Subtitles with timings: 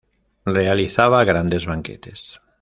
[0.47, 2.41] Realizaba grandes banquetes.